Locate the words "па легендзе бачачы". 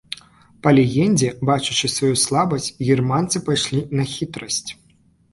0.67-1.89